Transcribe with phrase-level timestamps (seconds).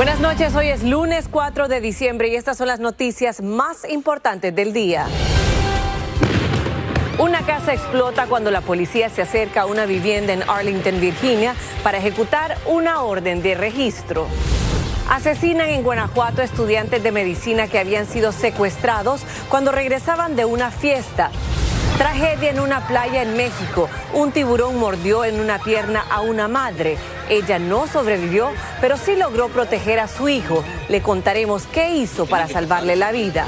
[0.00, 4.56] Buenas noches, hoy es lunes 4 de diciembre y estas son las noticias más importantes
[4.56, 5.04] del día.
[7.18, 11.98] Una casa explota cuando la policía se acerca a una vivienda en Arlington, Virginia, para
[11.98, 14.26] ejecutar una orden de registro.
[15.10, 19.20] Asesinan en Guanajuato estudiantes de medicina que habían sido secuestrados
[19.50, 21.30] cuando regresaban de una fiesta.
[21.98, 23.88] Tragedia en una playa en México.
[24.14, 26.96] Un tiburón mordió en una pierna a una madre.
[27.28, 30.64] Ella no sobrevivió, pero sí logró proteger a su hijo.
[30.88, 33.46] Le contaremos qué hizo para salvarle la vida.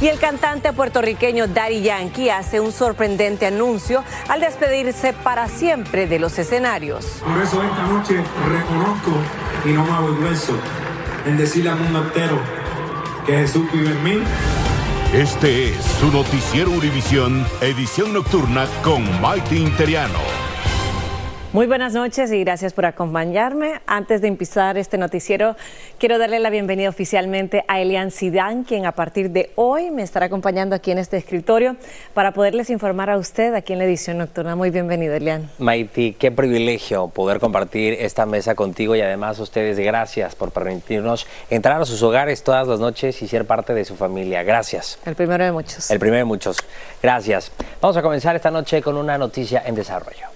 [0.00, 6.18] Y el cantante puertorriqueño Daddy Yankee hace un sorprendente anuncio al despedirse para siempre de
[6.18, 7.04] los escenarios.
[7.22, 8.16] Por eso esta noche
[8.48, 9.10] reconozco
[9.66, 10.54] y no me avergüenzo
[11.26, 12.38] en decirle al mundo entero
[13.26, 14.24] que Jesús vive en mí.
[15.12, 20.39] Este es su noticiero Univisión, edición nocturna con Maite Interiano.
[21.52, 23.80] Muy buenas noches y gracias por acompañarme.
[23.84, 25.56] Antes de empezar este noticiero,
[25.98, 30.26] quiero darle la bienvenida oficialmente a Elian Sidán, quien a partir de hoy me estará
[30.26, 31.74] acompañando aquí en este escritorio
[32.14, 34.54] para poderles informar a usted aquí en la edición nocturna.
[34.54, 35.50] Muy bienvenido, Elian.
[35.58, 41.82] Maiti, qué privilegio poder compartir esta mesa contigo y además ustedes gracias por permitirnos entrar
[41.82, 44.44] a sus hogares todas las noches y ser parte de su familia.
[44.44, 45.00] Gracias.
[45.04, 45.90] El primero de muchos.
[45.90, 46.58] El primero de muchos.
[47.02, 47.50] Gracias.
[47.80, 50.28] Vamos a comenzar esta noche con una noticia en desarrollo.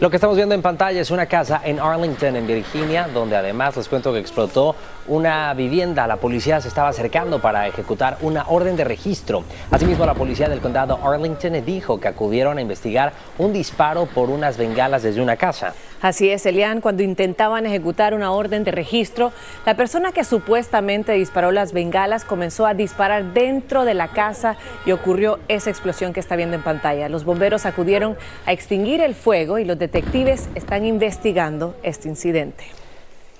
[0.00, 3.76] Lo que estamos viendo en pantalla es una casa en Arlington, en Virginia, donde además
[3.76, 4.76] les cuento que explotó
[5.08, 6.06] una vivienda.
[6.06, 9.44] La policía se estaba acercando para ejecutar una orden de registro.
[9.70, 14.56] Asimismo, la policía del condado Arlington dijo que acudieron a investigar un disparo por unas
[14.56, 15.74] bengalas desde una casa.
[16.00, 19.32] Así es, Elian, cuando intentaban ejecutar una orden de registro,
[19.66, 24.92] la persona que supuestamente disparó las bengalas comenzó a disparar dentro de la casa y
[24.92, 27.08] ocurrió esa explosión que está viendo en pantalla.
[27.08, 28.16] Los bomberos acudieron
[28.46, 32.64] a extinguir el fuego y los detectives están investigando este incidente.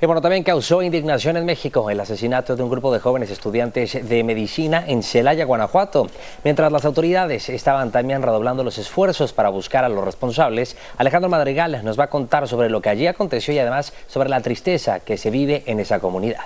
[0.00, 4.08] Y bueno, también causó indignación en México el asesinato de un grupo de jóvenes estudiantes
[4.08, 6.06] de medicina en Celaya, Guanajuato.
[6.44, 11.84] Mientras las autoridades estaban también redoblando los esfuerzos para buscar a los responsables, Alejandro Madrigal
[11.84, 15.16] nos va a contar sobre lo que allí aconteció y además sobre la tristeza que
[15.16, 16.44] se vive en esa comunidad.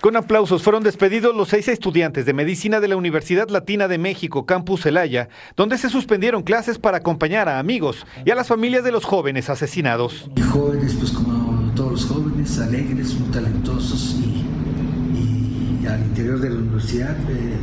[0.00, 4.46] Con aplausos fueron despedidos los seis estudiantes de medicina de la Universidad Latina de México,
[4.46, 8.92] Campus Celaya, donde se suspendieron clases para acompañar a amigos y a las familias de
[8.92, 10.30] los jóvenes asesinados.
[10.52, 16.56] Jóvenes, pues como todos los jóvenes, alegres, muy talentosos y, y al interior de la
[16.58, 17.56] universidad eh,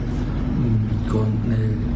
[1.09, 1.94] con eh,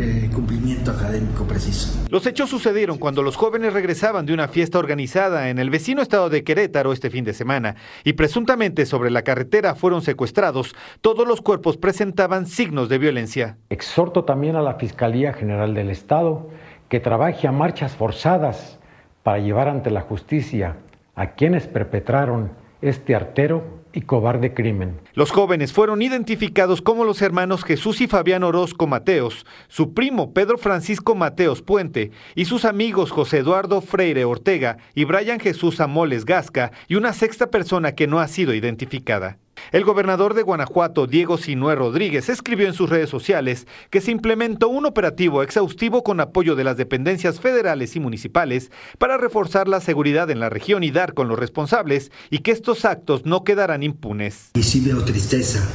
[0.00, 2.06] eh, cumplimiento académico preciso.
[2.08, 6.30] Los hechos sucedieron cuando los jóvenes regresaban de una fiesta organizada en el vecino estado
[6.30, 10.74] de Querétaro este fin de semana y presuntamente sobre la carretera fueron secuestrados.
[11.02, 13.58] Todos los cuerpos presentaban signos de violencia.
[13.68, 16.48] Exhorto también a la Fiscalía General del Estado
[16.88, 18.78] que trabaje a marchas forzadas
[19.22, 20.76] para llevar ante la justicia
[21.14, 25.00] a quienes perpetraron este artero y cobarde crimen.
[25.14, 30.58] Los jóvenes fueron identificados como los hermanos Jesús y Fabián Orozco Mateos, su primo Pedro
[30.58, 36.72] Francisco Mateos Puente y sus amigos José Eduardo Freire Ortega y Brian Jesús Amoles Gasca
[36.88, 39.38] y una sexta persona que no ha sido identificada.
[39.72, 44.68] El gobernador de Guanajuato, Diego Sinué Rodríguez, escribió en sus redes sociales que se implementó
[44.68, 50.30] un operativo exhaustivo con apoyo de las dependencias federales y municipales para reforzar la seguridad
[50.30, 54.50] en la región y dar con los responsables y que estos actos no quedarán impunes.
[54.54, 55.66] Y sí veo tristeza,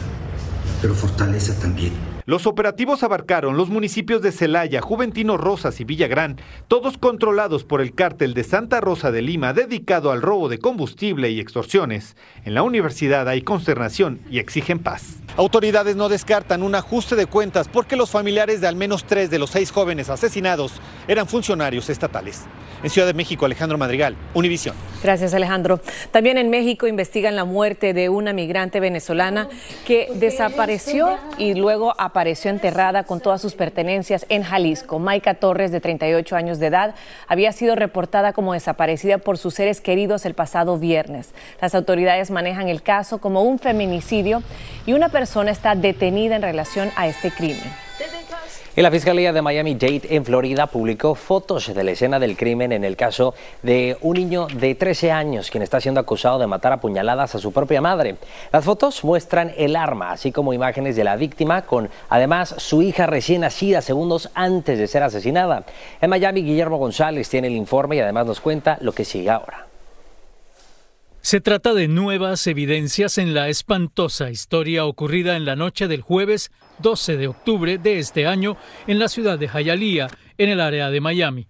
[0.81, 2.14] pero fortaleza también.
[2.27, 6.37] Los operativos abarcaron los municipios de Celaya, Juventino Rosas y Villagrán,
[6.67, 11.29] todos controlados por el cártel de Santa Rosa de Lima dedicado al robo de combustible
[11.29, 12.17] y extorsiones.
[12.43, 15.17] En la universidad hay consternación y exigen paz.
[15.37, 19.37] Autoridades no descartan un ajuste de cuentas porque los familiares de al menos tres de
[19.37, 22.45] los seis jóvenes asesinados eran funcionarios estatales.
[22.81, 24.75] En Ciudad de México, Alejandro Madrigal, Univisión.
[25.01, 25.79] Gracias, Alejandro.
[26.11, 29.47] También en México investigan la muerte de una migrante venezolana
[29.85, 34.99] que desapareció y luego apareció apareció enterrada con todas sus pertenencias en Jalisco.
[34.99, 36.95] Maika Torres, de 38 años de edad,
[37.27, 41.31] había sido reportada como desaparecida por sus seres queridos el pasado viernes.
[41.59, 44.43] Las autoridades manejan el caso como un feminicidio
[44.85, 47.84] y una persona está detenida en relación a este crimen.
[48.77, 52.83] Y la Fiscalía de Miami-Dade en Florida publicó fotos de la escena del crimen en
[52.83, 53.33] el caso
[53.63, 57.39] de un niño de 13 años quien está siendo acusado de matar a puñaladas a
[57.39, 58.17] su propia madre.
[58.51, 63.05] Las fotos muestran el arma, así como imágenes de la víctima con además su hija
[63.05, 65.63] recién nacida segundos antes de ser asesinada.
[66.01, 69.64] En Miami, Guillermo González tiene el informe y además nos cuenta lo que sigue ahora.
[71.25, 76.51] Se trata de nuevas evidencias en la espantosa historia ocurrida en la noche del jueves
[76.83, 80.07] 12 de octubre de este año en la ciudad de Hialeah,
[80.37, 81.47] en el área de Miami.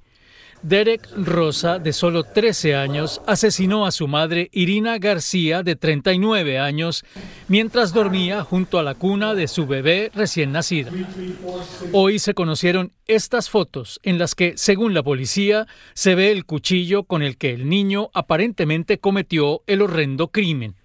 [0.61, 7.03] Derek Rosa, de solo 13 años, asesinó a su madre Irina García, de 39 años,
[7.47, 10.91] mientras dormía junto a la cuna de su bebé recién nacida.
[11.91, 17.03] Hoy se conocieron estas fotos en las que, según la policía, se ve el cuchillo
[17.03, 20.75] con el que el niño aparentemente cometió el horrendo crimen.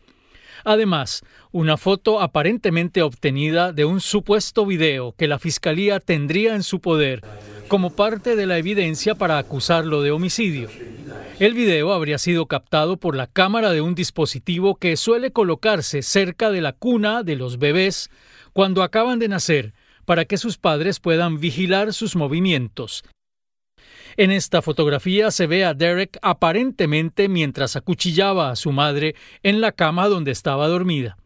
[0.64, 1.22] Además,
[1.52, 7.22] una foto aparentemente obtenida de un supuesto video que la Fiscalía tendría en su poder
[7.68, 10.68] como parte de la evidencia para acusarlo de homicidio.
[11.38, 16.50] El video habría sido captado por la cámara de un dispositivo que suele colocarse cerca
[16.50, 18.10] de la cuna de los bebés
[18.52, 19.72] cuando acaban de nacer
[20.04, 23.04] para que sus padres puedan vigilar sus movimientos.
[24.16, 29.72] En esta fotografía se ve a Derek aparentemente mientras acuchillaba a su madre en la
[29.72, 31.16] cama donde estaba dormida.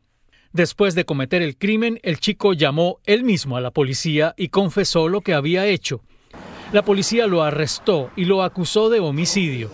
[0.53, 5.09] Después de cometer el crimen, el chico llamó él mismo a la policía y confesó
[5.09, 6.01] lo que había hecho.
[6.73, 9.71] La policía lo arrestó y lo acusó de homicidio.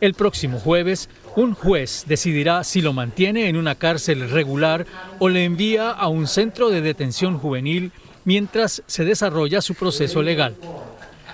[0.00, 4.86] El próximo jueves, un juez decidirá si lo mantiene en una cárcel regular
[5.18, 7.92] o le envía a un centro de detención juvenil
[8.24, 10.56] mientras se desarrolla su proceso legal.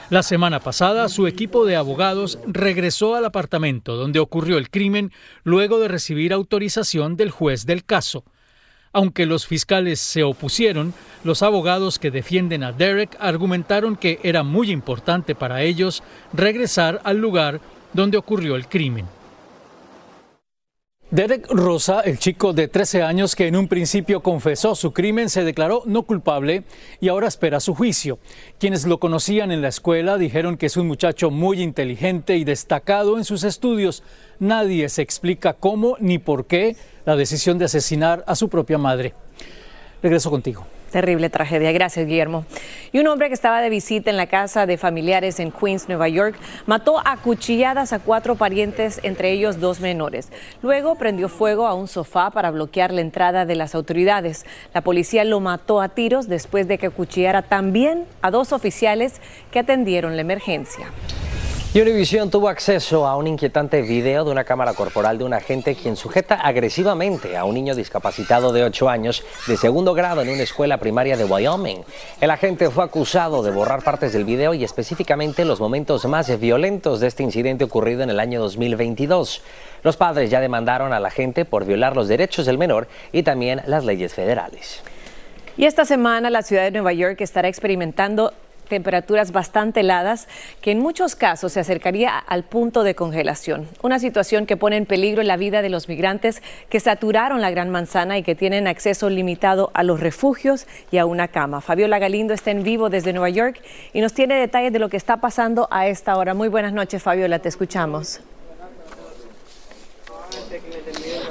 [0.09, 5.11] La semana pasada, su equipo de abogados regresó al apartamento donde ocurrió el crimen
[5.43, 8.23] luego de recibir autorización del juez del caso.
[8.93, 10.95] Aunque los fiscales se opusieron,
[11.25, 17.17] los abogados que defienden a Derek argumentaron que era muy importante para ellos regresar al
[17.17, 17.61] lugar
[17.93, 19.16] donde ocurrió el crimen.
[21.13, 25.45] Derek Rosa, el chico de 13 años que en un principio confesó su crimen, se
[25.45, 26.65] declaró no culpable
[27.01, 28.19] y ahora espera su juicio.
[28.59, 33.19] Quienes lo conocían en la escuela dijeron que es un muchacho muy inteligente y destacado
[33.19, 34.03] en sus estudios.
[34.41, 39.15] Nadie se explica cómo ni por qué la decisión de asesinar a su propia madre.
[40.03, 40.67] Regreso contigo.
[40.97, 41.73] Terrible tragedia.
[41.73, 42.47] Gracias, Guillermo.
[42.91, 46.09] Y un hombre que estaba de visita en la casa de familiares en Queens, Nueva
[46.09, 50.33] York, mató a cuchilladas a cuatro parientes, entre ellos dos menores.
[50.63, 54.47] Luego prendió fuego a un sofá para bloquear la entrada de las autoridades.
[54.73, 59.21] La policía lo mató a tiros después de que acuchillara también a dos oficiales
[59.51, 60.87] que atendieron la emergencia.
[61.83, 65.95] Univision tuvo acceso a un inquietante video de una cámara corporal de un agente quien
[65.95, 70.79] sujeta agresivamente a un niño discapacitado de 8 años de segundo grado en una escuela
[70.79, 71.83] primaria de Wyoming.
[72.19, 77.01] El agente fue acusado de borrar partes del video y específicamente los momentos más violentos
[77.01, 79.43] de este incidente ocurrido en el año 2022.
[79.83, 83.85] Los padres ya demandaron al agente por violar los derechos del menor y también las
[83.85, 84.81] leyes federales.
[85.59, 88.33] Y esta semana la ciudad de Nueva York estará experimentando
[88.69, 90.29] temperaturas bastante heladas
[90.61, 93.69] que en muchos casos se acercaría al punto de congelación.
[93.83, 97.71] Una situación que pone en peligro la vida de los migrantes que saturaron la Gran
[97.71, 101.61] Manzana y que tienen acceso limitado a los refugios y a una cama.
[101.61, 103.61] Fabiola Galindo está en vivo desde Nueva York
[103.93, 106.35] y nos tiene detalles de lo que está pasando a esta hora.
[106.35, 108.21] Muy buenas noches, Fabiola, te escuchamos.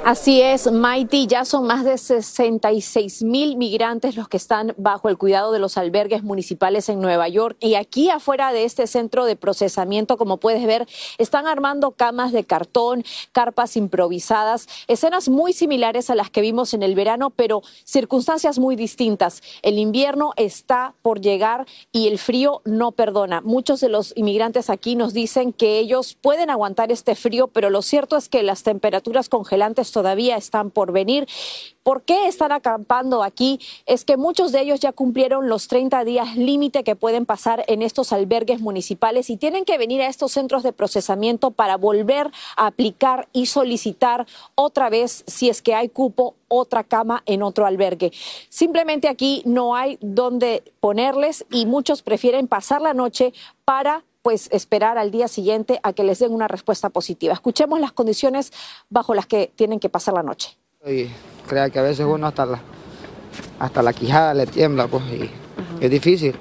[0.08, 5.18] Así es, Maiti, ya son más de 66 mil migrantes los que están bajo el
[5.18, 7.56] cuidado de los albergues municipales en Nueva York.
[7.58, 10.86] Y aquí afuera de este centro de procesamiento, como puedes ver,
[11.18, 16.84] están armando camas de cartón, carpas improvisadas, escenas muy similares a las que vimos en
[16.84, 19.42] el verano, pero circunstancias muy distintas.
[19.62, 23.40] El invierno está por llegar y el frío no perdona.
[23.40, 27.82] Muchos de los inmigrantes aquí nos dicen que ellos pueden aguantar este frío, pero lo
[27.82, 31.26] cierto es que las temperaturas congelantes todavía están por venir.
[31.82, 33.58] ¿Por qué están acampando aquí?
[33.86, 37.80] Es que muchos de ellos ya cumplieron los 30 días límite que pueden pasar en
[37.80, 42.66] estos albergues municipales y tienen que venir a estos centros de procesamiento para volver a
[42.66, 48.12] aplicar y solicitar otra vez, si es que hay cupo, otra cama en otro albergue.
[48.50, 53.32] Simplemente aquí no hay dónde ponerles y muchos prefieren pasar la noche
[53.64, 57.32] para pues esperar al día siguiente a que les den una respuesta positiva.
[57.32, 58.52] Escuchemos las condiciones
[58.90, 60.58] bajo las que tienen que pasar la noche.
[60.84, 61.08] Y
[61.46, 62.58] crea que a veces uno hasta la,
[63.60, 65.30] hasta la quijada le tiembla, pues, y
[65.80, 66.34] Es difícil.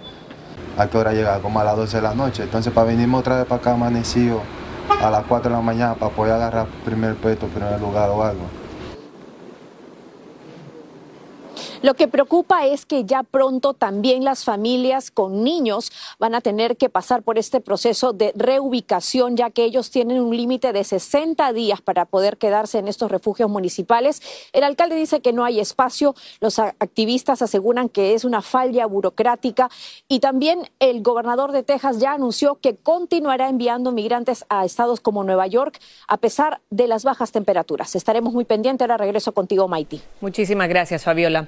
[0.79, 1.39] ¿A qué hora llega?
[1.43, 2.41] Como a las 12 de la noche.
[2.41, 4.41] Entonces, para venirme otra vez para acá amanecido
[4.89, 8.45] a las 4 de la mañana para poder agarrar primer puesto, primer lugar o algo.
[11.85, 16.77] Lo que preocupa es que ya pronto también las familias con niños van a tener
[16.77, 21.53] que pasar por este proceso de reubicación, ya que ellos tienen un límite de 60
[21.53, 24.23] días para poder quedarse en estos refugios municipales.
[24.51, 29.69] El alcalde dice que no hay espacio, los activistas aseguran que es una falla burocrática
[30.07, 35.23] y también el gobernador de Texas ya anunció que continuará enviando migrantes a estados como
[35.23, 37.95] Nueva York a pesar de las bajas temperaturas.
[37.95, 38.81] Estaremos muy pendientes.
[38.81, 40.01] Ahora regreso contigo, Maiti.
[40.19, 41.47] Muchísimas gracias, Fabiola.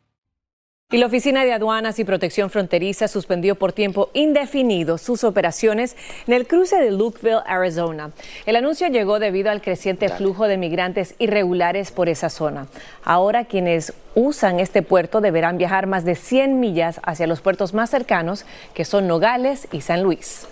[0.93, 5.95] Y la Oficina de Aduanas y Protección Fronteriza suspendió por tiempo indefinido sus operaciones
[6.27, 8.11] en el cruce de Lukeville, Arizona.
[8.45, 12.67] El anuncio llegó debido al creciente flujo de migrantes irregulares por esa zona.
[13.05, 17.89] Ahora quienes usan este puerto deberán viajar más de 100 millas hacia los puertos más
[17.89, 20.45] cercanos, que son Nogales y San Luis.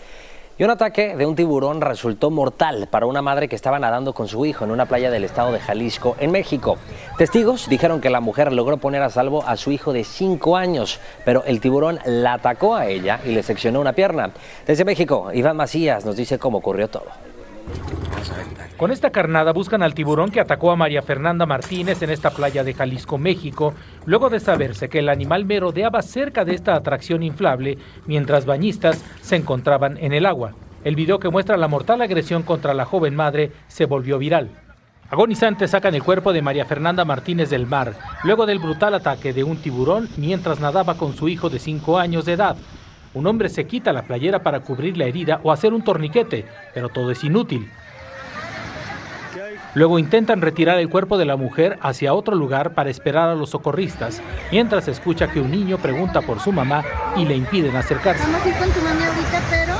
[0.59, 4.27] Y un ataque de un tiburón resultó mortal para una madre que estaba nadando con
[4.27, 6.77] su hijo en una playa del estado de Jalisco, en México.
[7.17, 10.99] Testigos dijeron que la mujer logró poner a salvo a su hijo de 5 años,
[11.23, 14.31] pero el tiburón la atacó a ella y le seccionó una pierna.
[14.67, 17.28] Desde México, Iván Macías nos dice cómo ocurrió todo.
[18.77, 22.63] Con esta carnada buscan al tiburón que atacó a María Fernanda Martínez en esta playa
[22.63, 23.73] de Jalisco, México,
[24.05, 29.35] luego de saberse que el animal merodeaba cerca de esta atracción inflable mientras bañistas se
[29.35, 30.53] encontraban en el agua.
[30.85, 34.49] El video que muestra la mortal agresión contra la joven madre se volvió viral.
[35.09, 39.43] Agonizantes sacan el cuerpo de María Fernanda Martínez del mar, luego del brutal ataque de
[39.43, 42.55] un tiburón mientras nadaba con su hijo de 5 años de edad.
[43.13, 46.89] Un hombre se quita la playera para cubrir la herida o hacer un torniquete, pero
[46.89, 47.67] todo es inútil.
[49.75, 53.51] Luego intentan retirar el cuerpo de la mujer hacia otro lugar para esperar a los
[53.51, 56.83] socorristas, mientras escucha que un niño pregunta por su mamá
[57.15, 58.23] y le impiden acercarse.
[58.23, 59.73] Vamos a ir con tu mami ahorita, pero,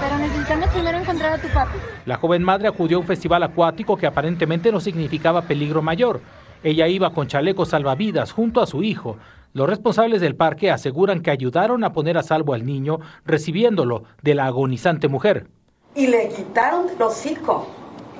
[0.00, 1.78] pero necesitamos primero encontrar a tu papi.
[2.04, 6.20] La joven madre acudió a un festival acuático que aparentemente no significaba peligro mayor.
[6.64, 9.18] Ella iba con chalecos salvavidas junto a su hijo.
[9.56, 14.34] Los responsables del parque aseguran que ayudaron a poner a salvo al niño, recibiéndolo de
[14.34, 15.46] la agonizante mujer.
[15.94, 17.66] Y le quitaron los hocico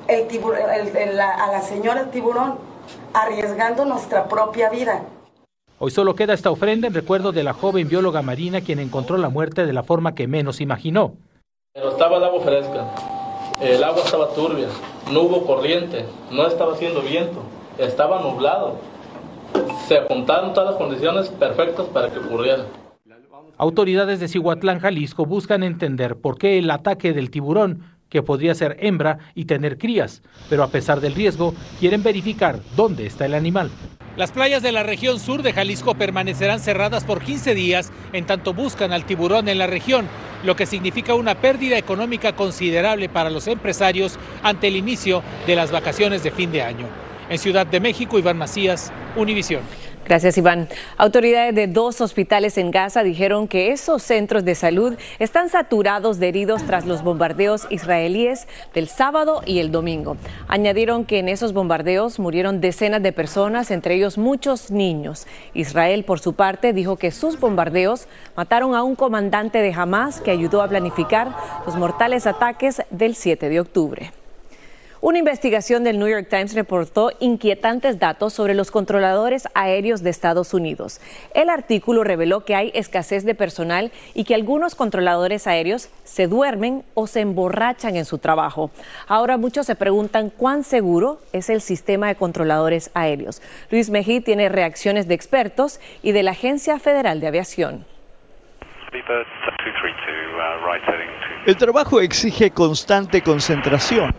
[0.09, 2.55] el tiburón, el, el, a la señora tiburón,
[3.13, 5.03] arriesgando nuestra propia vida.
[5.79, 9.29] Hoy solo queda esta ofrenda en recuerdo de la joven bióloga marina quien encontró la
[9.29, 11.17] muerte de la forma que menos imaginó.
[11.75, 12.87] Pero estaba el agua fresca,
[13.61, 14.69] el agua estaba turbia,
[15.13, 17.43] no hubo corriente, no estaba haciendo viento,
[17.77, 18.96] estaba nublado.
[19.89, 22.65] Se apuntaron todas las condiciones perfectas para que ocurriera.
[23.59, 28.77] Autoridades de Cihuatlán, Jalisco, buscan entender por qué el ataque del tiburón que podría ser
[28.81, 33.71] hembra y tener crías, pero a pesar del riesgo, quieren verificar dónde está el animal.
[34.17, 38.55] Las playas de la región sur de Jalisco permanecerán cerradas por 15 días en tanto
[38.55, 40.07] buscan al tiburón en la región,
[40.45, 45.71] lo que significa una pérdida económica considerable para los empresarios ante el inicio de las
[45.71, 47.06] vacaciones de fin de año.
[47.29, 49.63] En Ciudad de México, Iván Macías, Univisión.
[50.07, 50.69] Gracias, Iván.
[50.99, 56.29] Autoridades de dos hospitales en Gaza dijeron que esos centros de salud están saturados de
[56.29, 60.17] heridos tras los bombardeos israelíes del sábado y el domingo.
[60.47, 65.27] Añadieron que en esos bombardeos murieron decenas de personas, entre ellos muchos niños.
[65.55, 68.07] Israel, por su parte, dijo que sus bombardeos
[68.37, 71.35] mataron a un comandante de Hamas que ayudó a planificar
[71.67, 74.13] los mortales ataques del 7 de octubre.
[75.07, 80.53] Una investigación del New York Times reportó inquietantes datos sobre los controladores aéreos de Estados
[80.53, 81.01] Unidos.
[81.33, 86.83] El artículo reveló que hay escasez de personal y que algunos controladores aéreos se duermen
[86.95, 88.73] o se emborrachan en su trabajo.
[89.07, 93.41] Ahora muchos se preguntan cuán seguro es el sistema de controladores aéreos.
[93.71, 97.85] Luis Mejí tiene reacciones de expertos y de la Agencia Federal de Aviación.
[101.47, 104.13] El trabajo exige constante concentración.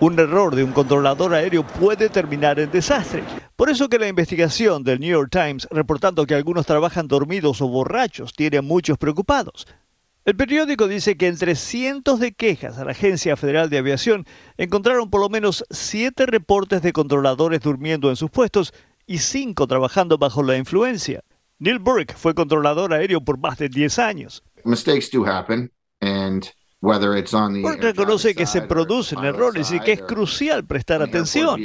[0.00, 3.22] Un error de un controlador aéreo puede terminar en desastre.
[3.56, 7.68] Por eso que la investigación del New York Times reportando que algunos trabajan dormidos o
[7.68, 9.66] borrachos tiene a muchos preocupados.
[10.24, 14.26] El periódico dice que entre cientos de quejas a la Agencia Federal de Aviación
[14.58, 18.74] encontraron por lo menos siete reportes de controladores durmiendo en sus puestos
[19.06, 21.22] y cinco trabajando bajo la influencia.
[21.58, 24.44] Neil Burke fue controlador aéreo por más de 10 años.
[24.64, 31.02] Mistakes do happen and Burke reconoce que se producen errores y que es crucial prestar
[31.02, 31.60] atención,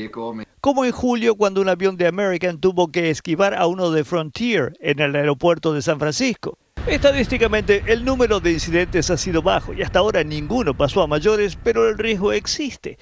[0.60, 4.74] como en julio cuando un avión de American tuvo que esquivar a uno de Frontier
[4.80, 6.58] en el aeropuerto de San Francisco.
[6.88, 11.58] Estadísticamente, el número de incidentes ha sido bajo y hasta ahora ninguno pasó a mayores,
[11.64, 12.98] pero el riesgo existe.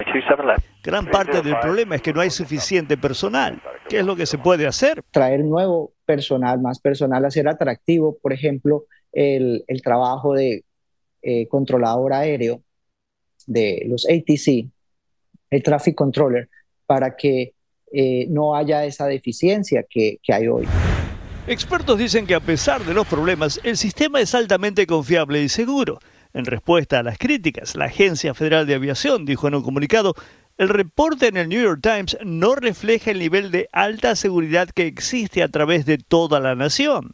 [0.84, 3.60] Gran parte del problema es que no hay suficiente personal.
[3.88, 5.02] ¿Qué es lo que se puede hacer?
[5.10, 10.64] Traer nuevo personal, más personal, hacer atractivo, por ejemplo, el, el trabajo de
[11.22, 12.62] eh, controlador aéreo
[13.46, 14.68] de los ATC,
[15.50, 16.48] el Traffic Controller,
[16.86, 17.54] para que
[17.92, 20.66] eh, no haya esa deficiencia que, que hay hoy.
[21.46, 25.98] Expertos dicen que a pesar de los problemas, el sistema es altamente confiable y seguro.
[26.34, 30.14] En respuesta a las críticas, la Agencia Federal de Aviación dijo en un comunicado,
[30.56, 34.86] el reporte en el New York Times no refleja el nivel de alta seguridad que
[34.86, 37.12] existe a través de toda la nación.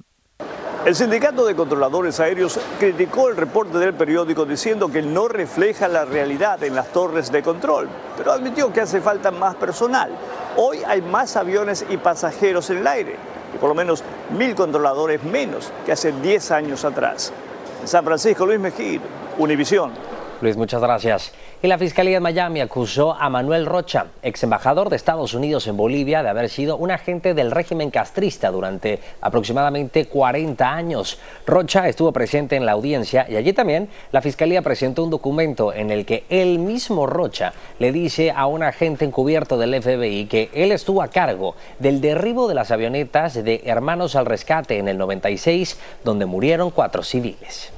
[0.89, 6.07] El sindicato de controladores aéreos criticó el reporte del periódico diciendo que no refleja la
[6.07, 10.11] realidad en las torres de control, pero admitió que hace falta más personal.
[10.57, 13.17] Hoy hay más aviones y pasajeros en el aire,
[13.55, 17.35] y por lo menos mil controladores menos que hace 10 años atrás.
[17.83, 18.99] En San Francisco, Luis Mejía,
[19.37, 19.93] Univisión.
[20.41, 21.33] Luis, muchas gracias.
[21.61, 25.77] Y la Fiscalía de Miami acusó a Manuel Rocha, ex embajador de Estados Unidos en
[25.77, 31.19] Bolivia, de haber sido un agente del régimen castrista durante aproximadamente 40 años.
[31.49, 35.91] Rocha estuvo presente en la audiencia y allí también la Fiscalía presentó un documento en
[35.91, 40.71] el que el mismo Rocha le dice a un agente encubierto del FBI que él
[40.71, 45.77] estuvo a cargo del derribo de las avionetas de Hermanos al Rescate en el 96,
[46.05, 47.73] donde murieron cuatro civiles.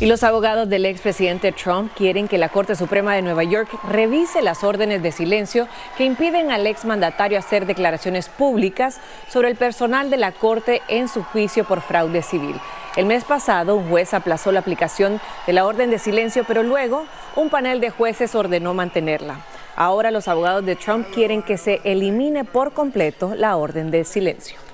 [0.00, 4.42] Y los abogados del expresidente Trump quieren que la Corte Suprema de Nueva York revise
[4.42, 10.16] las órdenes de silencio que impiden al exmandatario hacer declaraciones públicas sobre el personal de
[10.16, 12.54] la Corte en su juicio por fraude civil.
[12.94, 17.04] El mes pasado, un juez aplazó la aplicación de la orden de silencio, pero luego
[17.34, 19.40] un panel de jueces ordenó mantenerla.
[19.74, 24.67] Ahora los abogados de Trump quieren que se elimine por completo la orden de silencio.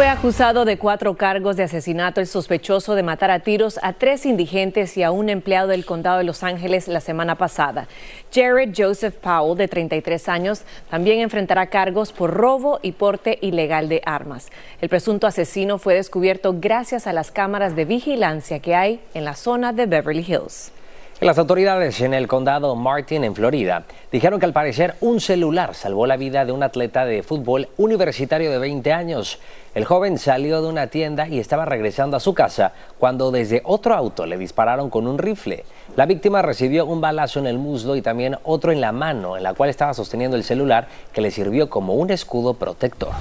[0.00, 4.24] Fue acusado de cuatro cargos de asesinato el sospechoso de matar a tiros a tres
[4.24, 7.86] indigentes y a un empleado del condado de Los Ángeles la semana pasada.
[8.32, 14.00] Jared Joseph Powell, de 33 años, también enfrentará cargos por robo y porte ilegal de
[14.06, 14.48] armas.
[14.80, 19.34] El presunto asesino fue descubierto gracias a las cámaras de vigilancia que hay en la
[19.34, 20.72] zona de Beverly Hills.
[21.20, 26.06] Las autoridades en el condado Martin, en Florida, dijeron que al parecer un celular salvó
[26.06, 29.38] la vida de un atleta de fútbol universitario de 20 años.
[29.74, 33.94] El joven salió de una tienda y estaba regresando a su casa cuando desde otro
[33.94, 35.66] auto le dispararon con un rifle.
[35.94, 39.42] La víctima recibió un balazo en el muslo y también otro en la mano, en
[39.42, 43.12] la cual estaba sosteniendo el celular que le sirvió como un escudo protector.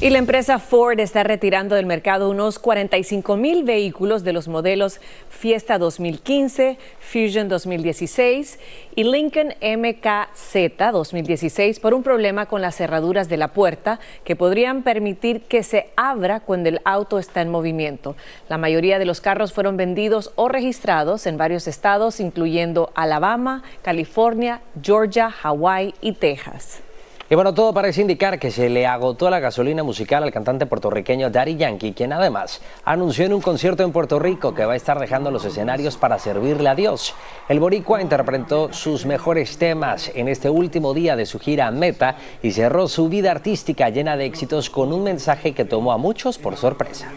[0.00, 5.00] Y la empresa Ford está retirando del mercado unos 45 mil vehículos de los modelos
[5.28, 8.60] Fiesta 2015, Fusion 2016
[8.94, 14.84] y Lincoln MKZ 2016 por un problema con las cerraduras de la puerta que podrían
[14.84, 18.14] permitir que se abra cuando el auto está en movimiento.
[18.48, 24.60] La mayoría de los carros fueron vendidos o registrados en varios estados, incluyendo Alabama, California,
[24.80, 26.82] Georgia, Hawaii y Texas.
[27.30, 31.28] Y bueno, todo parece indicar que se le agotó la gasolina musical al cantante puertorriqueño
[31.28, 34.98] Daddy Yankee, quien además anunció en un concierto en Puerto Rico que va a estar
[34.98, 37.14] dejando los escenarios para servirle a Dios.
[37.50, 42.52] El boricua interpretó sus mejores temas en este último día de su gira Meta y
[42.52, 46.56] cerró su vida artística llena de éxitos con un mensaje que tomó a muchos por
[46.56, 47.12] sorpresa.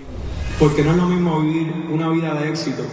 [0.60, 2.84] Porque no es lo mismo vivir una vida de éxito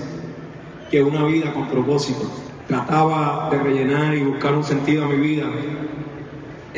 [0.88, 2.31] que una vida con propósito.
[2.68, 5.46] Trataba de rellenar y buscar un sentido a mi vida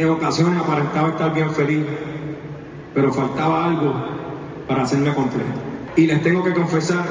[0.00, 1.84] en ocasiones aparentaba estar bien feliz,
[2.94, 3.94] pero faltaba algo
[4.66, 5.50] para hacerme completo.
[5.96, 7.04] Y les tengo que confesar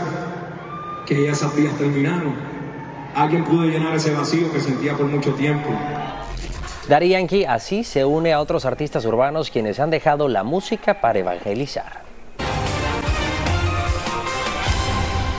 [1.05, 2.33] que ya esas días terminaron.
[3.15, 5.69] Alguien pudo llenar ese vacío que sentía por mucho tiempo.
[6.87, 11.19] Daddy Yankee así se une a otros artistas urbanos quienes han dejado la música para
[11.19, 11.98] evangelizar.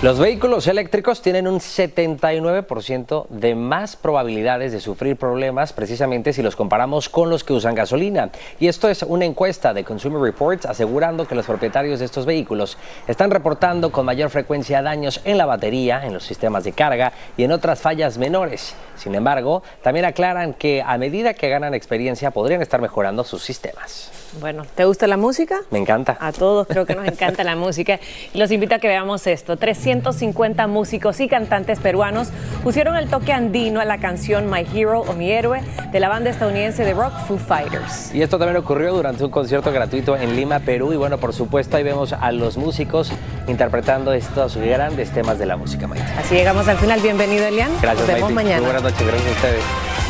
[0.03, 6.57] Los vehículos eléctricos tienen un 79% de más probabilidades de sufrir problemas precisamente si los
[6.57, 8.31] comparamos con los que usan gasolina.
[8.59, 12.79] Y esto es una encuesta de Consumer Reports asegurando que los propietarios de estos vehículos
[13.09, 17.45] están reportando con mayor frecuencia daños en la batería, en los sistemas de carga y
[17.45, 18.75] en otras fallas menores.
[18.97, 24.20] Sin embargo, también aclaran que a medida que ganan experiencia podrían estar mejorando sus sistemas.
[24.39, 25.61] Bueno, ¿te gusta la música?
[25.71, 26.17] Me encanta.
[26.21, 27.99] A todos creo que nos encanta la música.
[28.33, 29.57] Y los invito a que veamos esto.
[29.57, 32.29] 350 músicos y cantantes peruanos
[32.63, 36.31] pusieron el toque andino a la canción My Hero o Mi Héroe de la banda
[36.31, 38.15] estadounidense de rock Foo Fighters.
[38.15, 40.93] Y esto también ocurrió durante un concierto gratuito en Lima, Perú.
[40.93, 43.13] Y bueno, por supuesto, ahí vemos a los músicos
[43.49, 46.07] interpretando estos grandes temas de la música, Maite.
[46.19, 47.01] Así llegamos al final.
[47.01, 47.71] Bienvenido, Elian.
[47.83, 48.35] Gracias, Nos vemos Maite.
[48.35, 48.57] mañana.
[48.63, 49.07] Muy buenas noches.
[49.07, 50.10] Gracias a ustedes.